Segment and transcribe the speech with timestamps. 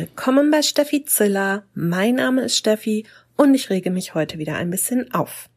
[0.00, 1.64] Willkommen bei Steffi Ziller.
[1.74, 3.04] Mein Name ist Steffi
[3.36, 5.50] und ich rege mich heute wieder ein bisschen auf.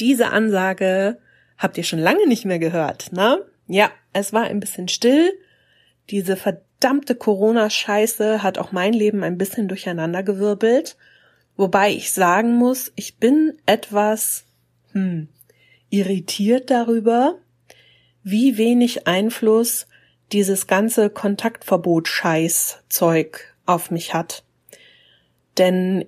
[0.00, 1.18] Diese Ansage
[1.58, 3.38] habt ihr schon lange nicht mehr gehört, ne?
[3.68, 5.30] Ja, es war ein bisschen still.
[6.10, 10.96] Diese verdammte Corona-Scheiße hat auch mein Leben ein bisschen durcheinandergewirbelt.
[11.56, 14.44] Wobei ich sagen muss, ich bin etwas,
[14.90, 15.28] hm,
[15.88, 17.38] irritiert darüber,
[18.24, 19.86] wie wenig Einfluss
[20.32, 24.44] dieses ganze Kontaktverbot-Scheiß-Zeug auf mich hat.
[25.58, 26.04] Denn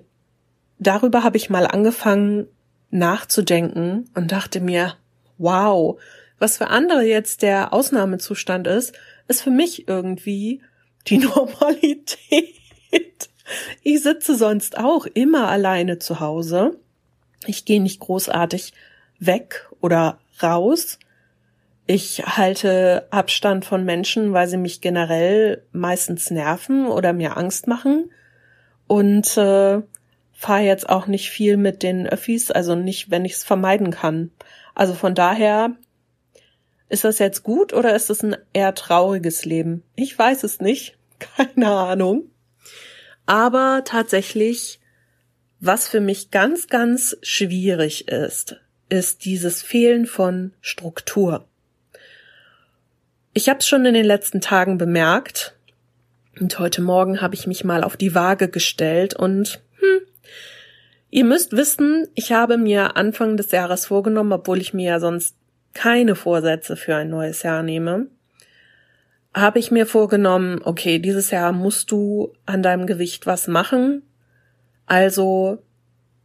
[0.79, 2.47] darüber habe ich mal angefangen
[2.89, 4.95] nachzudenken und dachte mir,
[5.37, 5.99] wow,
[6.39, 8.93] was für andere jetzt der Ausnahmezustand ist,
[9.27, 10.61] ist für mich irgendwie
[11.07, 12.55] die Normalität.
[13.83, 16.79] Ich sitze sonst auch immer alleine zu Hause.
[17.45, 18.73] Ich gehe nicht großartig
[19.19, 20.99] weg oder raus.
[21.87, 28.11] Ich halte Abstand von Menschen, weil sie mich generell meistens nerven oder mir Angst machen.
[28.87, 29.81] Und äh,
[30.33, 34.31] fahre jetzt auch nicht viel mit den Öffis, also nicht, wenn ich es vermeiden kann.
[34.73, 35.75] Also von daher,
[36.89, 39.83] ist das jetzt gut oder ist es ein eher trauriges Leben?
[39.95, 40.97] Ich weiß es nicht.
[41.19, 42.29] Keine Ahnung.
[43.25, 44.79] Aber tatsächlich,
[45.59, 48.57] was für mich ganz, ganz schwierig ist,
[48.89, 51.47] ist dieses Fehlen von Struktur.
[53.37, 55.57] Ich habe es schon in den letzten Tagen bemerkt
[56.39, 59.99] und heute Morgen habe ich mich mal auf die Waage gestellt und hm,
[61.09, 65.35] ihr müsst wissen, ich habe mir Anfang des Jahres vorgenommen, obwohl ich mir ja sonst
[65.73, 68.07] keine Vorsätze für ein neues Jahr nehme,
[69.33, 74.03] habe ich mir vorgenommen, okay, dieses Jahr musst du an deinem Gewicht was machen.
[74.85, 75.61] Also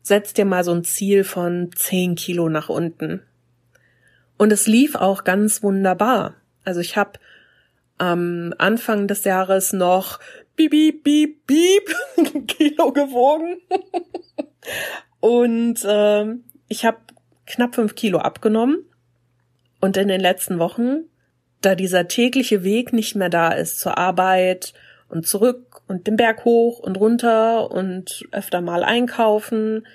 [0.02, 3.20] setz dir mal so ein Ziel von 10 Kilo nach unten.
[4.38, 6.36] Und es lief auch ganz wunderbar.
[6.70, 7.18] Also ich habe
[7.98, 10.20] am Anfang des Jahres noch
[10.54, 13.56] bieb, bieb, bieb, bieb Kilo gewogen.
[15.18, 16.26] Und äh,
[16.68, 16.98] ich habe
[17.44, 18.84] knapp fünf Kilo abgenommen.
[19.80, 21.06] Und in den letzten Wochen,
[21.60, 24.72] da dieser tägliche Weg nicht mehr da ist zur Arbeit
[25.08, 29.88] und zurück und den Berg hoch und runter und öfter mal einkaufen,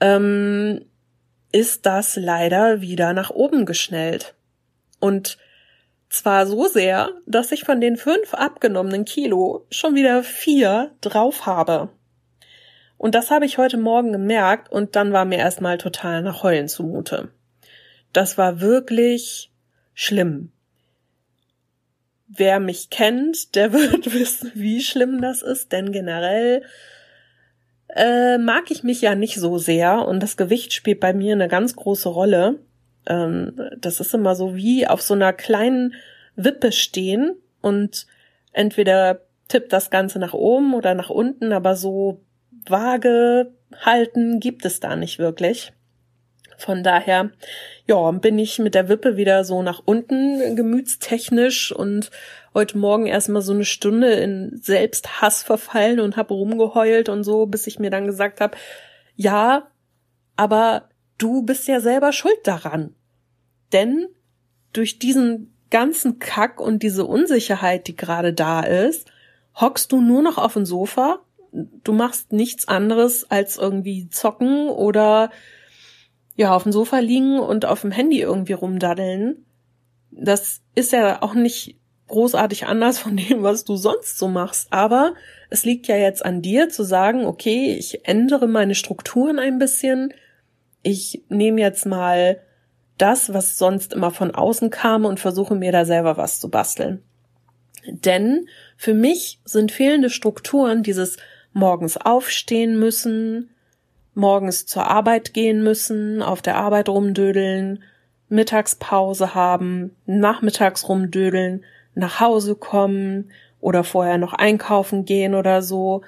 [0.00, 0.84] ähm,
[1.50, 4.36] ist das leider wieder nach oben geschnellt.
[5.00, 5.36] Und
[6.10, 11.88] zwar so sehr, dass ich von den fünf abgenommenen Kilo schon wieder vier drauf habe.
[12.98, 16.68] Und das habe ich heute Morgen gemerkt und dann war mir erstmal total nach Heulen
[16.68, 17.30] zumute.
[18.12, 19.50] Das war wirklich
[19.94, 20.52] schlimm.
[22.26, 26.62] Wer mich kennt, der wird wissen, wie schlimm das ist, denn generell
[27.88, 31.48] äh, mag ich mich ja nicht so sehr und das Gewicht spielt bei mir eine
[31.48, 32.58] ganz große Rolle.
[33.06, 35.94] Ähm, das ist immer so wie auf so einer kleinen
[36.36, 38.06] Wippe stehen und
[38.52, 42.20] entweder tippt das Ganze nach oben oder nach unten, aber so
[42.68, 43.52] vage
[43.84, 45.72] halten gibt es da nicht wirklich.
[46.60, 47.30] Von daher,
[47.86, 52.10] ja, bin ich mit der Wippe wieder so nach unten gemütstechnisch und
[52.52, 57.66] heute Morgen erstmal so eine Stunde in Selbsthass verfallen und habe rumgeheult und so, bis
[57.66, 58.58] ich mir dann gesagt habe,
[59.16, 59.68] ja,
[60.36, 60.89] aber
[61.20, 62.94] du bist ja selber schuld daran.
[63.72, 64.08] Denn
[64.72, 69.10] durch diesen ganzen Kack und diese Unsicherheit, die gerade da ist,
[69.54, 71.20] hockst du nur noch auf dem Sofa.
[71.52, 75.30] Du machst nichts anderes als irgendwie zocken oder
[76.36, 79.44] ja, auf dem Sofa liegen und auf dem Handy irgendwie rumdaddeln.
[80.10, 81.76] Das ist ja auch nicht
[82.08, 84.72] großartig anders von dem, was du sonst so machst.
[84.72, 85.14] Aber
[85.48, 90.12] es liegt ja jetzt an dir zu sagen, okay, ich ändere meine Strukturen ein bisschen.
[90.82, 92.40] Ich nehme jetzt mal
[92.98, 97.02] das, was sonst immer von außen kam und versuche mir da selber was zu basteln.
[97.86, 98.46] Denn
[98.76, 101.16] für mich sind fehlende Strukturen dieses
[101.52, 103.50] morgens aufstehen müssen,
[104.14, 107.82] morgens zur Arbeit gehen müssen, auf der Arbeit rumdödeln,
[108.28, 111.64] Mittagspause haben, nachmittags rumdödeln,
[111.94, 116.02] nach Hause kommen oder vorher noch einkaufen gehen oder so.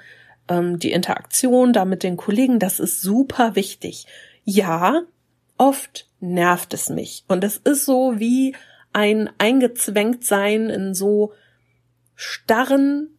[0.47, 4.05] Ähm, die Interaktion da mit den Kollegen, das ist super wichtig.
[4.43, 5.03] Ja,
[5.57, 7.23] oft nervt es mich.
[7.27, 8.55] Und es ist so wie
[8.91, 11.33] ein eingezwängt sein in so
[12.15, 13.17] starren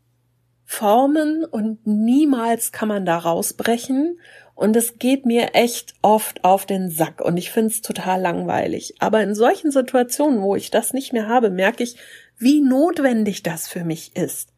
[0.64, 4.18] Formen und niemals kann man da rausbrechen.
[4.54, 8.94] Und es geht mir echt oft auf den Sack und ich find's total langweilig.
[9.00, 11.96] Aber in solchen Situationen, wo ich das nicht mehr habe, merke ich,
[12.38, 14.50] wie notwendig das für mich ist.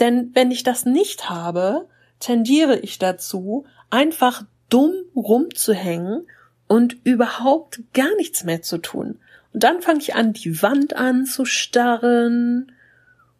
[0.00, 1.88] Denn wenn ich das nicht habe,
[2.20, 4.44] tendiere ich dazu, einfach
[4.76, 6.26] dumm rumzuhängen
[6.68, 9.18] und überhaupt gar nichts mehr zu tun.
[9.54, 12.72] Und dann fange ich an, die Wand anzustarren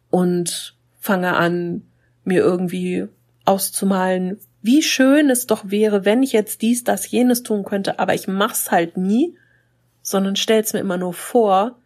[0.09, 1.83] und fange an,
[2.23, 3.07] mir irgendwie
[3.45, 8.15] auszumalen, wie schön es doch wäre, wenn ich jetzt dies, das, jenes tun könnte, aber
[8.15, 9.37] ich mach's halt nie,
[10.01, 11.77] sondern stell's mir immer nur vor.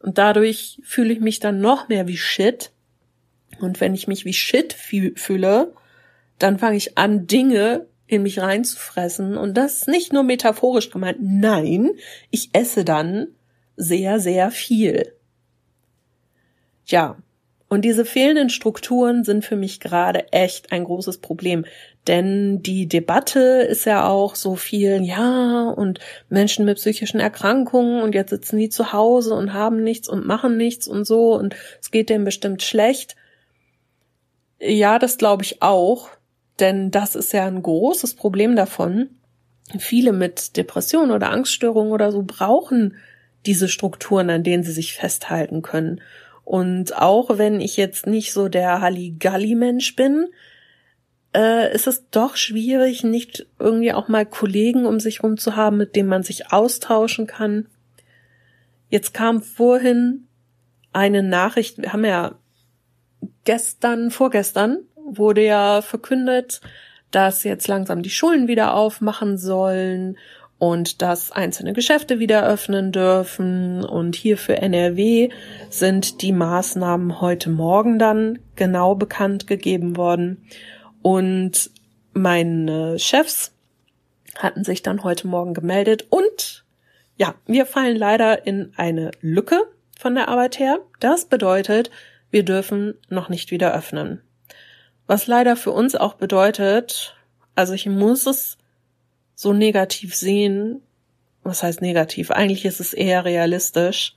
[0.00, 2.72] Und dadurch fühle ich mich dann noch mehr wie Shit.
[3.60, 5.74] Und wenn ich mich wie Shit fühle,
[6.38, 9.36] dann fange ich an, Dinge in mich reinzufressen.
[9.36, 11.18] Und das nicht nur metaphorisch gemeint.
[11.20, 11.90] Nein,
[12.30, 13.28] ich esse dann
[13.76, 15.12] sehr, sehr viel.
[16.86, 17.18] Ja,
[17.68, 21.66] und diese fehlenden Strukturen sind für mich gerade echt ein großes Problem.
[22.06, 26.00] Denn die Debatte ist ja auch so viel, ja, und
[26.30, 30.56] Menschen mit psychischen Erkrankungen und jetzt sitzen die zu Hause und haben nichts und machen
[30.56, 33.16] nichts und so und es geht denen bestimmt schlecht.
[34.58, 36.08] Ja, das glaube ich auch.
[36.60, 39.10] Denn das ist ja ein großes Problem davon.
[39.78, 42.96] Viele mit Depressionen oder Angststörungen oder so brauchen
[43.46, 46.00] diese Strukturen, an denen sie sich festhalten können.
[46.44, 50.28] Und auch wenn ich jetzt nicht so der Halligalli-Mensch bin,
[51.34, 55.76] äh, ist es doch schwierig, nicht irgendwie auch mal Kollegen um sich rum zu haben,
[55.76, 57.66] mit denen man sich austauschen kann.
[58.88, 60.26] Jetzt kam vorhin
[60.92, 62.38] eine Nachricht, wir haben ja
[63.44, 66.60] gestern, vorgestern wurde ja verkündet,
[67.10, 70.18] dass jetzt langsam die Schulen wieder aufmachen sollen
[70.58, 73.84] und dass einzelne Geschäfte wieder öffnen dürfen.
[73.84, 75.30] Und hier für NRW
[75.70, 80.44] sind die Maßnahmen heute Morgen dann genau bekannt gegeben worden.
[81.00, 81.70] Und
[82.12, 83.52] meine Chefs
[84.36, 86.64] hatten sich dann heute Morgen gemeldet und
[87.16, 89.62] ja, wir fallen leider in eine Lücke
[89.98, 90.78] von der Arbeit her.
[91.00, 91.90] Das bedeutet,
[92.30, 94.22] wir dürfen noch nicht wieder öffnen.
[95.08, 97.16] Was leider für uns auch bedeutet,
[97.54, 98.58] also ich muss es
[99.34, 100.82] so negativ sehen.
[101.42, 102.30] Was heißt negativ?
[102.30, 104.14] Eigentlich ist es eher realistisch.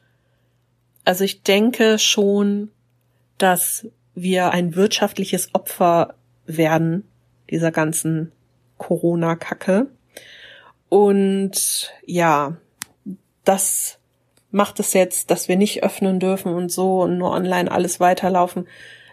[1.05, 2.71] Also ich denke schon,
[3.37, 6.15] dass wir ein wirtschaftliches Opfer
[6.45, 7.07] werden
[7.49, 8.33] dieser ganzen
[8.77, 9.87] Corona-Kacke.
[10.89, 12.57] Und ja,
[13.45, 13.97] das
[14.51, 18.67] macht es jetzt, dass wir nicht öffnen dürfen und so und nur online alles weiterlaufen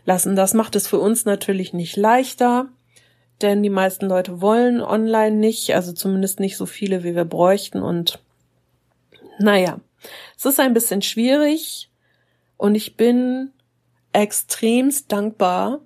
[0.09, 0.35] lassen.
[0.35, 2.69] Das macht es für uns natürlich nicht leichter,
[3.43, 7.83] denn die meisten Leute wollen online nicht, also zumindest nicht so viele, wie wir bräuchten.
[7.83, 8.19] Und
[9.39, 9.79] naja,
[10.37, 11.91] es ist ein bisschen schwierig
[12.57, 13.51] und ich bin
[14.13, 15.81] extremst dankbar,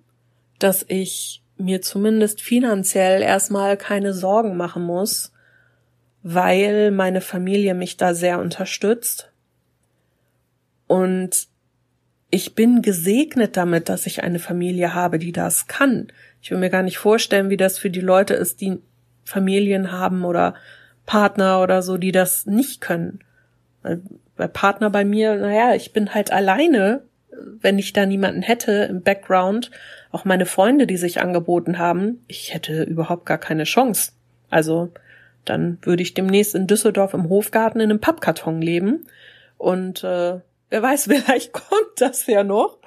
[0.60, 5.32] dass ich mir zumindest finanziell erstmal keine Sorgen machen muss,
[6.22, 9.32] weil meine Familie mich da sehr unterstützt.
[10.86, 11.48] Und
[12.34, 16.08] ich bin gesegnet damit, dass ich eine Familie habe, die das kann.
[16.40, 18.79] Ich will mir gar nicht vorstellen, wie das für die Leute ist, die
[19.23, 20.55] Familien haben oder
[21.05, 23.20] Partner oder so, die das nicht können.
[23.82, 27.02] Bei Partner bei mir, naja, ich bin halt alleine,
[27.61, 29.70] wenn ich da niemanden hätte im Background.
[30.11, 34.12] Auch meine Freunde, die sich angeboten haben, ich hätte überhaupt gar keine Chance.
[34.49, 34.90] Also
[35.44, 39.06] dann würde ich demnächst in Düsseldorf im Hofgarten in einem Pappkarton leben
[39.58, 40.40] und äh,
[40.72, 42.78] Wer weiß, vielleicht kommt das ja noch.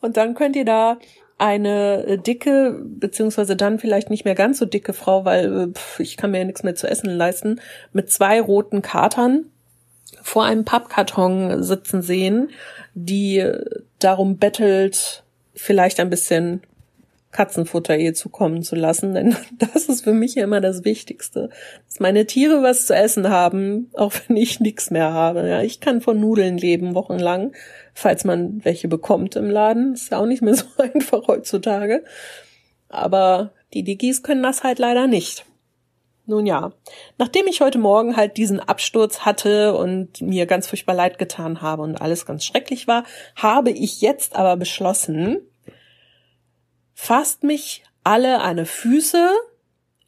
[0.00, 0.98] Und dann könnt ihr da
[1.36, 6.00] eine äh, dicke, beziehungsweise dann vielleicht nicht mehr ganz so dicke Frau, weil äh, pff,
[6.00, 7.60] ich kann mir ja nichts mehr zu essen leisten,
[7.92, 9.46] mit zwei roten Katern
[10.22, 12.50] vor einem Pappkarton sitzen sehen,
[12.94, 13.46] die
[13.98, 15.22] darum bettelt,
[15.54, 16.62] vielleicht ein bisschen
[17.34, 21.50] Katzenfutter ihr zukommen zu lassen, denn das ist für mich ja immer das Wichtigste,
[21.86, 25.46] dass meine Tiere was zu essen haben, auch wenn ich nichts mehr habe.
[25.46, 27.52] Ja, ich kann von Nudeln leben wochenlang,
[27.92, 29.94] falls man welche bekommt im Laden.
[29.94, 32.04] Ist ja auch nicht mehr so einfach heutzutage.
[32.88, 35.44] Aber die Diggis können das halt leider nicht.
[36.26, 36.72] Nun ja,
[37.18, 41.82] nachdem ich heute Morgen halt diesen Absturz hatte und mir ganz furchtbar leid getan habe
[41.82, 43.04] und alles ganz schrecklich war,
[43.36, 45.40] habe ich jetzt aber beschlossen,
[46.94, 49.30] fasst mich alle an die Füße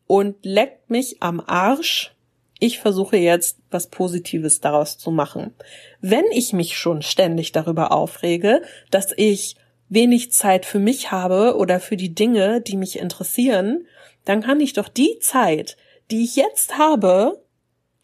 [0.07, 2.15] und leckt mich am Arsch.
[2.59, 5.53] Ich versuche jetzt was Positives daraus zu machen.
[6.01, 9.57] Wenn ich mich schon ständig darüber aufrege, dass ich
[9.89, 13.87] wenig Zeit für mich habe oder für die Dinge, die mich interessieren,
[14.25, 15.77] dann kann ich doch die Zeit,
[16.11, 17.43] die ich jetzt habe,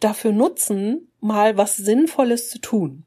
[0.01, 3.05] dafür nutzen, mal was Sinnvolles zu tun.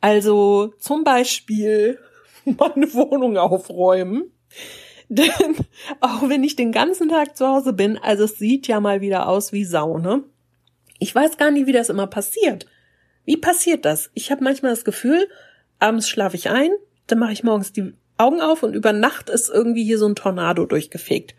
[0.00, 1.98] Also zum Beispiel
[2.44, 4.32] meine Wohnung aufräumen
[5.08, 5.56] Denn
[6.00, 9.28] auch wenn ich den ganzen Tag zu Hause bin, also es sieht ja mal wieder
[9.28, 10.24] aus wie Sau, ne?
[10.98, 12.66] Ich weiß gar nicht, wie das immer passiert.
[13.24, 14.10] Wie passiert das?
[14.14, 15.28] Ich habe manchmal das Gefühl,
[15.78, 16.70] abends schlafe ich ein,
[17.06, 20.14] dann mache ich morgens die Augen auf und über Nacht ist irgendwie hier so ein
[20.14, 21.34] Tornado durchgefegt.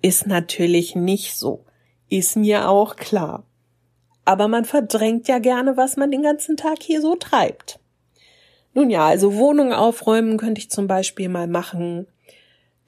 [0.00, 1.64] Ist natürlich nicht so.
[2.08, 3.44] Ist mir auch klar.
[4.24, 7.78] Aber man verdrängt ja gerne, was man den ganzen Tag hier so treibt.
[8.74, 12.06] Nun ja, also Wohnung aufräumen könnte ich zum Beispiel mal machen.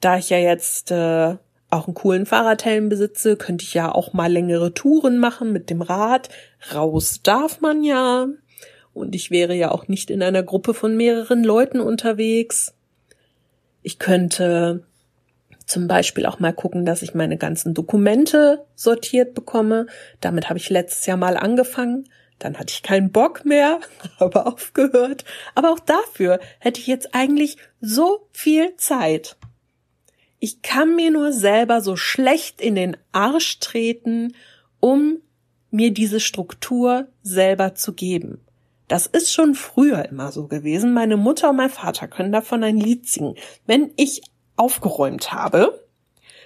[0.05, 1.35] Da ich ja jetzt äh,
[1.71, 5.81] auch einen coolen Fahrradhelm besitze, könnte ich ja auch mal längere Touren machen mit dem
[5.81, 6.29] Rad.
[6.75, 8.27] Raus darf man ja.
[8.93, 12.75] Und ich wäre ja auch nicht in einer Gruppe von mehreren Leuten unterwegs.
[13.81, 14.85] Ich könnte
[15.65, 19.87] zum Beispiel auch mal gucken, dass ich meine ganzen Dokumente sortiert bekomme.
[20.21, 22.07] Damit habe ich letztes Jahr mal angefangen.
[22.37, 23.79] Dann hatte ich keinen Bock mehr,
[24.19, 25.25] habe aufgehört.
[25.55, 29.35] Aber auch dafür hätte ich jetzt eigentlich so viel Zeit.
[30.45, 34.35] Ich kann mir nur selber so schlecht in den Arsch treten,
[34.79, 35.17] um
[35.71, 38.45] mir diese Struktur selber zu geben.
[38.87, 40.93] Das ist schon früher immer so gewesen.
[40.93, 43.33] Meine Mutter und mein Vater können davon ein Lied singen.
[43.65, 44.21] Wenn ich
[44.55, 45.83] aufgeräumt habe,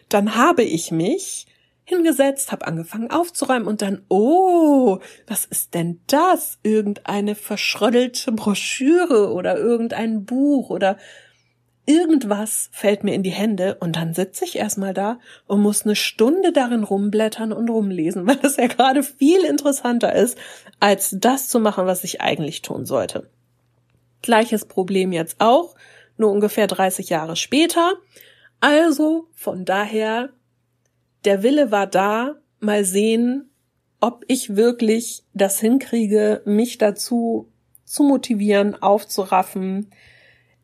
[0.08, 1.46] dann habe ich mich
[1.84, 6.58] hingesetzt, habe angefangen aufzuräumen und dann, oh, was ist denn das?
[6.64, 10.96] Irgendeine verschröddelte Broschüre oder irgendein Buch oder
[11.90, 15.96] irgendwas fällt mir in die Hände und dann sitze ich erstmal da und muss eine
[15.96, 20.38] Stunde darin rumblättern und rumlesen, weil das ja gerade viel interessanter ist,
[20.80, 23.28] als das zu machen, was ich eigentlich tun sollte.
[24.22, 25.76] Gleiches Problem jetzt auch,
[26.16, 27.94] nur ungefähr 30 Jahre später.
[28.60, 30.30] Also von daher,
[31.26, 33.50] der Wille war da, mal sehen,
[34.00, 37.50] ob ich wirklich das hinkriege, mich dazu
[37.84, 39.90] zu motivieren, aufzuraffen,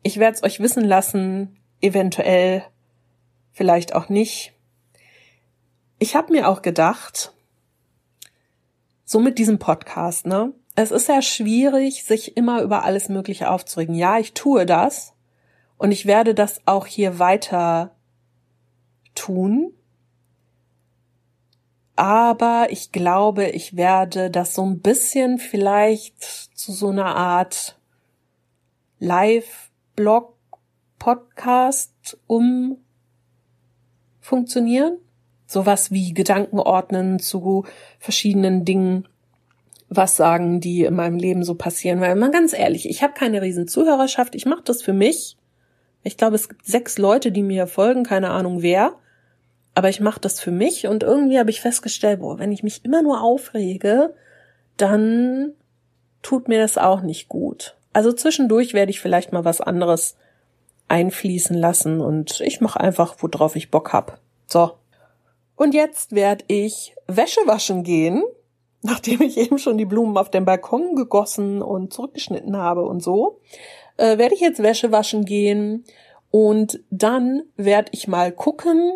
[0.06, 2.62] ich werde es euch wissen lassen, eventuell,
[3.50, 4.52] vielleicht auch nicht.
[5.98, 7.32] Ich habe mir auch gedacht,
[9.04, 10.52] so mit diesem Podcast, ne?
[10.76, 13.96] Es ist ja schwierig, sich immer über alles Mögliche aufzuregen.
[13.96, 15.12] Ja, ich tue das
[15.76, 17.96] und ich werde das auch hier weiter
[19.16, 19.72] tun.
[21.96, 27.76] Aber ich glaube, ich werde das so ein bisschen vielleicht zu so einer Art
[29.00, 29.65] Live
[29.96, 30.34] Blog,
[30.98, 32.76] Podcast um
[34.20, 34.98] funktionieren.
[35.46, 37.64] Sowas wie Gedanken ordnen zu
[37.98, 39.08] verschiedenen Dingen.
[39.88, 42.00] Was sagen, die in meinem Leben so passieren?
[42.00, 44.34] Weil man ganz ehrlich, ich habe keine riesen Zuhörerschaft.
[44.34, 45.36] Ich mache das für mich.
[46.02, 48.96] Ich glaube, es gibt sechs Leute, die mir folgen, keine Ahnung wer.
[49.74, 52.84] Aber ich mache das für mich und irgendwie habe ich festgestellt, boah, wenn ich mich
[52.84, 54.14] immer nur aufrege,
[54.76, 55.52] dann
[56.22, 57.76] tut mir das auch nicht gut.
[57.96, 60.18] Also zwischendurch werde ich vielleicht mal was anderes
[60.86, 64.20] einfließen lassen und ich mache einfach, worauf ich Bock hab.
[64.44, 64.72] So.
[65.56, 68.22] Und jetzt werde ich Wäsche waschen gehen,
[68.82, 73.40] nachdem ich eben schon die Blumen auf dem Balkon gegossen und zurückgeschnitten habe und so.
[73.96, 75.82] Äh, werde ich jetzt Wäsche waschen gehen
[76.30, 78.92] und dann werde ich mal gucken,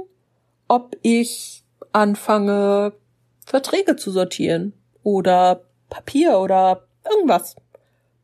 [0.68, 2.92] ob ich anfange,
[3.46, 7.56] Verträge zu sortieren oder Papier oder irgendwas.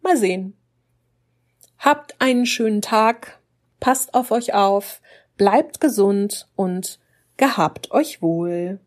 [0.03, 0.53] Mal sehen.
[1.87, 3.39] Habt einen schönen Tag,
[3.79, 5.01] passt auf euch auf,
[5.37, 6.99] bleibt gesund und
[7.37, 8.81] gehabt euch wohl.